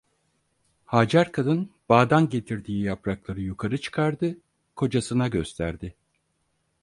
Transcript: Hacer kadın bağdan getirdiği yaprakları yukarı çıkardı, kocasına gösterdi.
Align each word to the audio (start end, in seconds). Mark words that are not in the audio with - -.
Hacer 0.87 1.31
kadın 1.31 1.69
bağdan 1.89 2.29
getirdiği 2.29 2.83
yaprakları 2.83 3.41
yukarı 3.41 3.77
çıkardı, 3.77 4.37
kocasına 4.75 5.27
gösterdi. 5.27 5.95